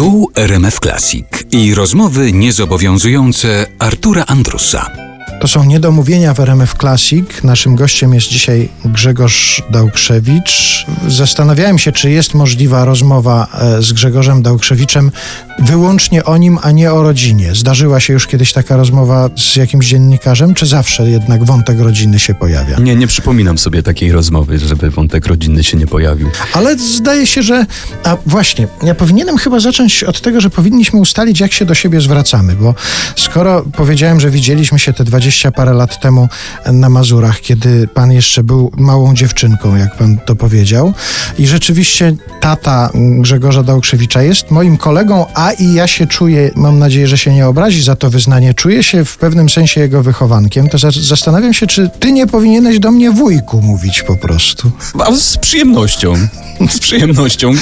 Tu 0.00 0.28
RMF 0.34 0.80
Classic 0.80 1.26
i 1.50 1.74
rozmowy 1.74 2.32
niezobowiązujące 2.32 3.66
Artura 3.78 4.24
Andrusa. 4.26 5.09
To 5.40 5.48
są 5.48 5.64
niedomówienia 5.64 6.34
w 6.34 6.40
RMF 6.40 6.74
Classic. 6.80 7.42
Naszym 7.42 7.76
gościem 7.76 8.14
jest 8.14 8.28
dzisiaj 8.28 8.68
Grzegorz 8.84 9.62
Dałkrzewicz. 9.70 10.86
Zastanawiałem 11.08 11.78
się, 11.78 11.92
czy 11.92 12.10
jest 12.10 12.34
możliwa 12.34 12.84
rozmowa 12.84 13.46
e, 13.60 13.82
z 13.82 13.92
Grzegorzem 13.92 14.42
Dałkrzewiczem 14.42 15.10
wyłącznie 15.58 16.24
o 16.24 16.36
nim, 16.36 16.58
a 16.62 16.70
nie 16.70 16.92
o 16.92 17.02
rodzinie. 17.02 17.54
Zdarzyła 17.54 18.00
się 18.00 18.12
już 18.12 18.26
kiedyś 18.26 18.52
taka 18.52 18.76
rozmowa 18.76 19.30
z 19.36 19.56
jakimś 19.56 19.86
dziennikarzem, 19.86 20.54
czy 20.54 20.66
zawsze 20.66 21.10
jednak 21.10 21.44
wątek 21.44 21.80
rodziny 21.80 22.18
się 22.18 22.34
pojawia? 22.34 22.76
Nie, 22.78 22.96
nie 22.96 23.06
przypominam 23.06 23.58
sobie 23.58 23.82
takiej 23.82 24.12
rozmowy, 24.12 24.58
żeby 24.58 24.90
wątek 24.90 25.26
rodzinny 25.26 25.64
się 25.64 25.76
nie 25.76 25.86
pojawił. 25.86 26.30
Ale 26.52 26.78
zdaje 26.78 27.26
się, 27.26 27.42
że. 27.42 27.66
A 28.04 28.16
właśnie, 28.26 28.68
ja 28.82 28.94
powinienem 28.94 29.38
chyba 29.38 29.60
zacząć 29.60 30.04
od 30.04 30.20
tego, 30.20 30.40
że 30.40 30.50
powinniśmy 30.50 31.00
ustalić, 31.00 31.40
jak 31.40 31.52
się 31.52 31.64
do 31.64 31.74
siebie 31.74 32.00
zwracamy, 32.00 32.56
bo 32.56 32.74
skoro 33.16 33.64
powiedziałem, 33.72 34.20
że 34.20 34.30
widzieliśmy 34.30 34.78
się 34.78 34.92
te 34.92 35.04
20 35.04 35.29
dwadzieścia 35.30 35.52
parę 35.52 35.72
lat 35.72 36.00
temu 36.00 36.28
na 36.72 36.88
Mazurach, 36.88 37.40
kiedy 37.40 37.88
pan 37.88 38.12
jeszcze 38.12 38.42
był 38.42 38.72
małą 38.76 39.14
dziewczynką, 39.14 39.76
jak 39.76 39.96
pan 39.96 40.18
to 40.26 40.36
powiedział. 40.36 40.92
I 41.38 41.46
rzeczywiście 41.46 42.16
tata 42.40 42.90
Grzegorza 42.94 43.62
Dałkrzewicza 43.62 44.22
jest 44.22 44.50
moim 44.50 44.76
kolegą, 44.76 45.26
a 45.34 45.52
i 45.52 45.72
ja 45.72 45.86
się 45.86 46.06
czuję, 46.06 46.50
mam 46.56 46.78
nadzieję, 46.78 47.06
że 47.06 47.18
się 47.18 47.34
nie 47.34 47.46
obrazi 47.46 47.82
za 47.82 47.96
to 47.96 48.10
wyznanie, 48.10 48.54
czuję 48.54 48.82
się 48.82 49.04
w 49.04 49.16
pewnym 49.16 49.48
sensie 49.48 49.80
jego 49.80 50.02
wychowankiem. 50.02 50.68
To 50.68 50.78
zastanawiam 51.02 51.54
się, 51.54 51.66
czy 51.66 51.90
ty 52.00 52.12
nie 52.12 52.26
powinieneś 52.26 52.78
do 52.78 52.90
mnie 52.90 53.10
wujku 53.10 53.62
mówić 53.62 54.02
po 54.02 54.16
prostu. 54.16 54.70
A 54.98 55.12
z 55.16 55.36
przyjemnością. 55.36 56.14
Z 56.68 56.78
przyjemnością. 56.78 57.52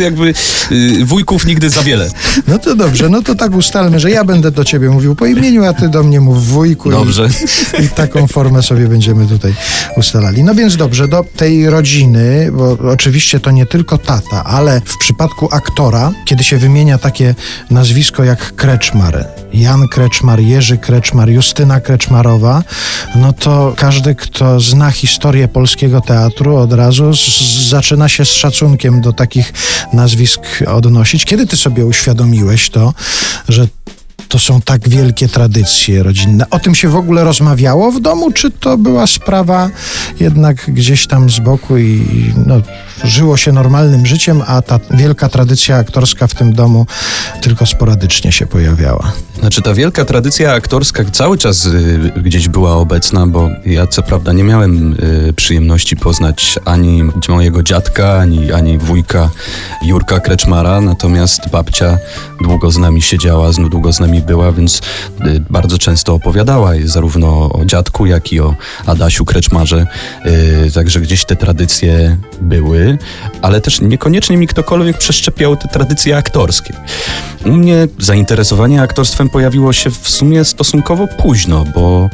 Jakby 0.00 0.34
y, 0.72 1.04
wujków 1.04 1.46
nigdy 1.46 1.70
za 1.70 1.82
wiele. 1.82 2.10
No 2.48 2.58
to 2.58 2.76
dobrze, 2.76 3.08
no 3.08 3.22
to 3.22 3.34
tak 3.34 3.54
ustalmy, 3.54 4.00
że 4.00 4.10
ja 4.10 4.24
będę 4.24 4.50
do 4.50 4.64
ciebie 4.64 4.88
mówił 4.90 5.14
po 5.14 5.26
imieniu, 5.26 5.64
a 5.64 5.72
ty 5.72 5.88
do 5.88 6.02
mnie 6.02 6.20
mów 6.20 6.46
wujku. 6.46 6.90
Dobrze. 6.90 7.22
Dobrze. 7.22 7.84
I 7.84 7.88
taką 7.88 8.26
formę 8.26 8.62
sobie 8.62 8.88
będziemy 8.88 9.26
tutaj 9.26 9.54
ustalali. 9.96 10.44
No 10.44 10.54
więc 10.54 10.76
dobrze, 10.76 11.08
do 11.08 11.24
tej 11.36 11.70
rodziny, 11.70 12.50
bo 12.52 12.78
oczywiście 12.92 13.40
to 13.40 13.50
nie 13.50 13.66
tylko 13.66 13.98
tata, 13.98 14.44
ale 14.44 14.80
w 14.84 14.98
przypadku 14.98 15.48
aktora, 15.52 16.12
kiedy 16.24 16.44
się 16.44 16.58
wymienia 16.58 16.98
takie 16.98 17.34
nazwisko 17.70 18.24
jak 18.24 18.56
Kreczmar, 18.56 19.26
Jan 19.52 19.88
Kreczmar, 19.88 20.40
Jerzy 20.40 20.78
Kreczmar, 20.78 21.28
Justyna 21.30 21.80
Kreczmarowa, 21.80 22.62
no 23.16 23.32
to 23.32 23.74
każdy, 23.76 24.14
kto 24.14 24.60
zna 24.60 24.90
historię 24.90 25.48
polskiego 25.48 26.00
teatru, 26.00 26.56
od 26.56 26.72
razu 26.72 27.14
z, 27.14 27.68
zaczyna 27.68 28.08
się 28.08 28.24
z 28.24 28.30
szacunkiem 28.48 29.00
do 29.00 29.12
takich 29.12 29.52
nazwisk 29.92 30.40
odnosić. 30.66 31.24
Kiedy 31.24 31.46
ty 31.46 31.56
sobie 31.56 31.86
uświadomiłeś 31.86 32.70
to, 32.70 32.94
że 33.48 33.68
to 34.28 34.38
są 34.38 34.60
tak 34.60 34.88
wielkie 34.88 35.28
tradycje 35.28 36.02
rodzinne. 36.02 36.50
O 36.50 36.58
tym 36.58 36.74
się 36.74 36.88
w 36.88 36.96
ogóle 36.96 37.24
rozmawiało 37.24 37.92
w 37.92 38.00
domu, 38.00 38.32
czy 38.32 38.50
to 38.50 38.78
była 38.78 39.06
sprawa 39.06 39.70
jednak 40.20 40.70
gdzieś 40.70 41.06
tam 41.06 41.30
z 41.30 41.38
boku 41.38 41.78
i 41.78 42.04
no, 42.46 42.60
żyło 43.04 43.36
się 43.36 43.52
normalnym 43.52 44.06
życiem, 44.06 44.42
a 44.46 44.62
ta 44.62 44.80
wielka 44.90 45.28
tradycja 45.28 45.76
aktorska 45.76 46.26
w 46.26 46.34
tym 46.34 46.52
domu 46.52 46.86
tylko 47.40 47.66
sporadycznie 47.66 48.32
się 48.32 48.46
pojawiała? 48.46 49.12
Znaczy 49.40 49.62
ta 49.62 49.74
wielka 49.74 50.04
tradycja 50.04 50.52
aktorska 50.52 51.04
cały 51.04 51.38
czas 51.38 51.66
y, 51.66 52.12
gdzieś 52.16 52.48
była 52.48 52.74
obecna, 52.74 53.26
bo 53.26 53.48
ja 53.66 53.86
co 53.86 54.02
prawda 54.02 54.32
nie 54.32 54.44
miałem 54.44 54.92
y, 55.28 55.32
przyjemności 55.32 55.96
poznać 55.96 56.58
ani 56.64 57.02
mojego 57.28 57.62
dziadka, 57.62 58.18
ani, 58.18 58.52
ani 58.52 58.78
wujka 58.78 59.30
Jurka 59.82 60.20
Kreczmara, 60.20 60.80
natomiast 60.80 61.50
babcia 61.50 61.98
długo 62.40 62.70
z 62.70 62.78
nami 62.78 63.02
siedziała, 63.02 63.50
długo 63.70 63.92
z 63.92 64.00
nami 64.00 64.22
była, 64.22 64.52
więc 64.52 64.80
y, 65.26 65.40
bardzo 65.50 65.78
często 65.78 66.14
opowiadała 66.14 66.72
zarówno 66.84 67.52
o 67.52 67.64
dziadku, 67.64 68.06
jak 68.06 68.32
i 68.32 68.40
o 68.40 68.54
Adasiu 68.86 69.24
Kreczmarze. 69.24 69.86
Y, 70.26 70.70
także 70.74 71.00
gdzieś 71.00 71.24
te 71.24 71.36
tradycje 71.36 72.16
były, 72.40 72.87
ale 73.42 73.60
też 73.60 73.80
niekoniecznie 73.80 74.36
mi 74.36 74.46
ktokolwiek 74.46 74.98
przeszczepiał 74.98 75.56
te 75.56 75.68
tradycje 75.68 76.16
aktorskie. 76.16 76.74
U 77.46 77.52
mnie 77.52 77.88
zainteresowanie 77.98 78.82
aktorstwem 78.82 79.28
pojawiło 79.28 79.72
się 79.72 79.90
w 79.90 80.08
sumie 80.08 80.44
stosunkowo 80.44 81.06
późno, 81.06 81.64
bo 81.74 82.08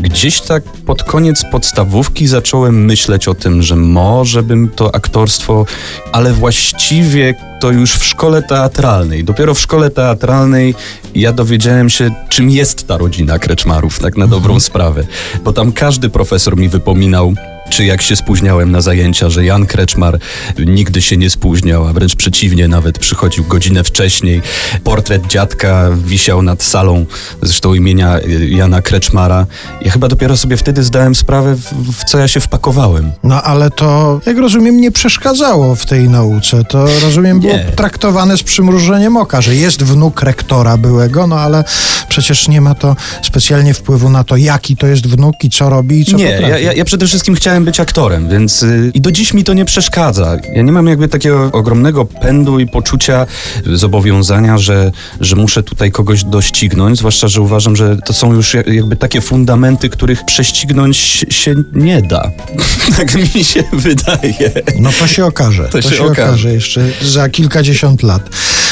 gdzieś 0.00 0.40
tak 0.40 0.62
pod 0.62 1.04
koniec 1.04 1.44
podstawówki 1.52 2.26
zacząłem 2.26 2.84
myśleć 2.84 3.28
o 3.28 3.34
tym, 3.34 3.62
że 3.62 3.76
może 3.76 4.42
bym 4.42 4.68
to 4.68 4.94
aktorstwo, 4.94 5.66
ale 6.12 6.32
właściwie 6.32 7.34
to 7.60 7.70
już 7.70 7.92
w 7.92 8.04
szkole 8.04 8.42
teatralnej. 8.42 9.24
Dopiero 9.24 9.54
w 9.54 9.60
szkole 9.60 9.90
teatralnej 9.90 10.74
ja 11.14 11.32
dowiedziałem 11.32 11.90
się, 11.90 12.10
czym 12.28 12.50
jest 12.50 12.86
ta 12.86 12.98
rodzina 12.98 13.38
Kreczmarów, 13.38 13.98
tak 13.98 14.16
na 14.16 14.26
dobrą 14.26 14.54
mhm. 14.54 14.60
sprawę. 14.60 15.04
Bo 15.44 15.52
tam 15.52 15.72
każdy 15.72 16.08
profesor 16.08 16.56
mi 16.56 16.68
wypominał, 16.68 17.34
czy 17.70 17.84
jak 17.84 18.02
się 18.02 18.16
spóźniałem 18.16 18.70
na 18.72 18.80
zajęcia, 18.80 19.30
że 19.30 19.44
Jan 19.44 19.66
Kreczmar 19.66 20.18
nigdy 20.66 21.02
się 21.02 21.16
nie 21.16 21.30
spóźniał, 21.30 21.86
a 21.86 21.92
wręcz 21.92 22.16
przeciwnie, 22.16 22.68
nawet 22.68 22.98
przychodził 22.98 23.44
godzinę 23.44 23.84
wcześniej. 23.84 24.42
Portret 24.84 25.26
dziadka 25.26 25.90
wisiał 26.04 26.42
nad 26.42 26.62
salą, 26.62 27.06
zresztą 27.42 27.74
imienia 27.74 28.18
Jana 28.48 28.82
Kreczmara. 28.82 29.46
Ja 29.82 29.90
chyba 29.90 30.08
dopiero 30.08 30.36
sobie 30.36 30.56
wtedy 30.56 30.82
zdałem 30.82 31.14
sprawę, 31.14 31.56
w, 31.92 32.04
co 32.04 32.18
ja 32.18 32.28
się 32.28 32.40
wpakowałem. 32.40 33.12
No 33.22 33.42
ale 33.42 33.70
to, 33.70 34.20
jak 34.26 34.38
rozumiem, 34.38 34.80
nie 34.80 34.92
przeszkadzało 34.92 35.74
w 35.74 35.86
tej 35.86 36.08
nauce. 36.08 36.64
To, 36.64 36.86
rozumiem, 37.02 37.40
było 37.40 37.54
traktowane 37.76 38.36
z 38.36 38.42
przymrużeniem 38.42 39.16
oka, 39.16 39.40
że 39.40 39.54
jest 39.54 39.82
wnuk 39.82 40.22
rektora 40.22 40.76
byłego, 40.76 41.26
no 41.26 41.40
ale 41.40 41.64
przecież 42.08 42.48
nie 42.48 42.60
ma 42.60 42.74
to 42.74 42.96
specjalnie 43.22 43.74
wpływu 43.74 44.10
na 44.10 44.24
to, 44.24 44.36
jaki 44.36 44.76
to 44.76 44.86
jest 44.86 45.06
wnuk 45.06 45.44
i 45.44 45.50
co 45.50 45.70
robi 45.70 46.00
i 46.00 46.04
co 46.04 46.16
Nie, 46.16 46.24
ja, 46.24 46.58
ja, 46.58 46.72
ja 46.72 46.84
przede 46.84 47.06
wszystkim 47.06 47.34
chciałem 47.34 47.55
chciałem 47.56 47.64
być 47.64 47.80
aktorem, 47.80 48.28
więc 48.28 48.62
y, 48.62 48.90
i 48.94 49.00
do 49.00 49.12
dziś 49.12 49.34
mi 49.34 49.44
to 49.44 49.54
nie 49.54 49.64
przeszkadza. 49.64 50.36
Ja 50.54 50.62
nie 50.62 50.72
mam 50.72 50.86
jakby 50.86 51.08
takiego 51.08 51.50
ogromnego 51.52 52.04
pędu 52.04 52.58
i 52.58 52.66
poczucia 52.66 53.26
zobowiązania, 53.66 54.58
że, 54.58 54.92
że 55.20 55.36
muszę 55.36 55.62
tutaj 55.62 55.92
kogoś 55.92 56.24
doścignąć, 56.24 56.98
zwłaszcza, 56.98 57.28
że 57.28 57.40
uważam, 57.40 57.76
że 57.76 57.96
to 57.96 58.12
są 58.12 58.32
już 58.32 58.54
jakby 58.54 58.96
takie 58.96 59.20
fundamenty, 59.20 59.88
których 59.88 60.24
prześcignąć 60.24 60.96
się 61.30 61.54
nie 61.72 62.02
da. 62.02 62.30
tak 62.96 63.14
mi 63.14 63.44
się 63.44 63.64
wydaje. 63.72 64.50
No 64.80 64.90
to 64.98 65.06
się 65.06 65.24
okaże. 65.24 65.64
To, 65.64 65.70
to 65.70 65.82
się, 65.82 65.96
się 65.96 66.04
okaże. 66.04 66.22
okaże 66.22 66.52
jeszcze 66.52 66.88
za 67.02 67.28
kilkadziesiąt 67.28 68.02
lat. 68.02 68.30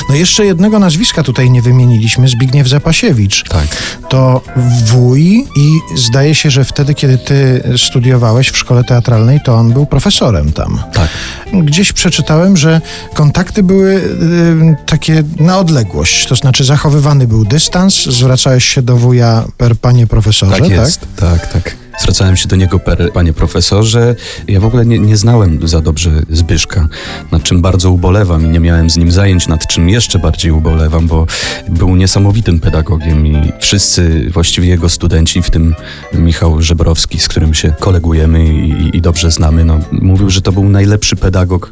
No 0.09 0.15
jeszcze 0.15 0.47
jednego 0.47 0.79
nazwiska 0.79 1.23
tutaj 1.23 1.51
nie 1.51 1.63
wymieniliśmy, 1.63 2.29
Zbigniew 2.29 2.69
Zapasiewicz. 2.69 3.45
Tak. 3.49 3.67
To 4.15 4.43
wuj 4.85 5.47
i 5.57 5.81
zdaje 5.97 6.35
się, 6.35 6.51
że 6.51 6.65
wtedy, 6.65 6.95
kiedy 6.95 7.19
ty 7.19 7.63
studiowałeś 7.77 8.51
w 8.51 8.57
szkole 8.57 8.85
teatralnej, 8.85 9.41
to 9.45 9.55
on 9.55 9.73
był 9.73 9.87
profesorem 9.87 10.53
tam. 10.53 10.83
Tak. 10.93 11.09
Gdzieś 11.53 11.93
przeczytałem, 11.93 12.57
że 12.57 12.81
kontakty 13.15 13.63
były 13.63 13.93
y, 13.95 14.77
takie 14.87 15.23
na 15.41 15.59
odległość, 15.59 16.27
to 16.27 16.37
znaczy 16.37 16.65
zachowywany 16.65 17.27
był 17.27 17.45
dystans, 17.45 18.05
zwracałeś 18.05 18.65
się 18.65 18.83
do 18.83 18.97
wuja 18.97 19.45
per 19.57 19.77
panie 19.77 20.07
profesorze, 20.07 20.59
tak? 20.59 20.71
Jest. 20.71 21.01
tak, 21.17 21.53
tak. 21.53 21.63
tak. 21.63 21.84
Zwracałem 22.05 22.37
się 22.37 22.49
do 22.49 22.57
niego 22.57 22.79
per, 22.79 23.13
panie 23.13 23.33
profesorze. 23.33 24.15
Ja 24.49 24.61
w 24.61 24.65
ogóle 24.65 24.87
nie, 24.87 24.99
nie 24.99 25.17
znałem 25.17 25.69
za 25.69 25.81
dobrze 25.81 26.11
Zbyszka, 26.31 26.89
nad 27.33 27.43
czym 27.43 27.63
bardzo 27.63 27.91
ubolewam 27.91 28.47
i 28.47 28.49
nie 28.49 28.61
miałem 28.61 28.91
z 28.91 28.97
nim 28.97 29.11
zajęć, 29.11 29.49
nad 29.49 29.67
czym 29.67 29.89
jeszcze 29.89 30.19
bardziej 30.19 30.53
ubolewam, 30.53 31.07
bo 31.07 31.27
był 31.69 31.97
niesamowitym 31.97 32.61
pedagogiem 32.61 33.27
i 33.27 33.53
wszyscy 33.61 34.31
właściwie 34.31 34.69
jego 34.69 34.89
studenci, 34.89 35.43
w 35.43 35.51
tym 35.51 35.75
Michał 36.13 36.63
Żebrowski, 36.63 37.21
z 37.21 37.29
którym 37.29 37.55
się 37.55 37.75
kolegujemy 37.81 38.55
i, 38.55 38.97
i 38.97 39.01
dobrze 39.01 39.31
znamy, 39.31 39.65
no, 39.65 39.81
mówił, 39.93 40.31
że 40.31 40.43
to 40.43 40.53
był 40.53 40.65
najlepszy 40.65 41.17
pedagog, 41.17 41.71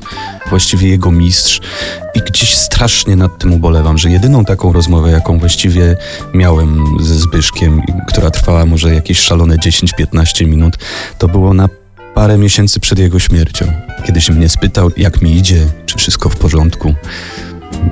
właściwie 0.51 0.89
jego 0.89 1.11
mistrz 1.11 1.61
i 2.15 2.21
gdzieś 2.21 2.55
strasznie 2.55 3.17
nad 3.17 3.39
tym 3.39 3.53
ubolewam, 3.53 3.99
że 3.99 4.11
jedyną 4.11 4.45
taką 4.45 4.73
rozmowę, 4.73 5.11
jaką 5.11 5.39
właściwie 5.39 5.97
miałem 6.35 6.85
ze 7.01 7.15
Zbyszkiem, 7.15 7.83
która 8.09 8.31
trwała 8.31 8.67
może 8.67 8.95
jakieś 8.95 9.19
szalone 9.19 9.57
10-15 9.57 10.22
15 10.23 10.47
minut, 10.47 10.79
to 11.19 11.29
było 11.29 11.55
na 11.55 11.69
parę 12.15 12.39
miesięcy 12.39 12.81
przed 12.81 12.99
jego 12.99 13.19
śmiercią. 13.19 13.67
Kiedyś 14.07 14.31
mnie 14.31 14.49
spytał, 14.49 14.91
jak 14.97 15.23
mi 15.23 15.37
idzie, 15.37 15.67
czy 15.87 15.99
wszystko 15.99 16.29
w 16.29 16.37
porządku. 16.37 16.95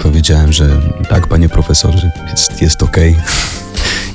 Powiedziałem, 0.02 0.52
że 0.52 0.80
tak, 1.08 1.26
panie 1.26 1.48
profesorze, 1.48 2.10
jest, 2.30 2.62
jest 2.62 2.82
okej. 2.82 3.12
Okay. 3.12 3.24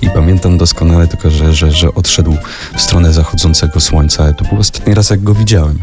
I 0.02 0.10
pamiętam 0.10 0.58
doskonale 0.58 1.08
tylko, 1.08 1.30
że, 1.30 1.54
że, 1.54 1.72
że 1.72 1.94
odszedł 1.94 2.38
w 2.76 2.82
stronę 2.82 3.14
zachodzącego 3.14 3.80
słońca. 3.80 4.34
To 4.34 4.46
był 4.46 4.60
ostatni 4.60 4.94
raz, 4.94 5.10
jak 5.10 5.24
go 5.24 5.34
widziałem. 5.34 5.80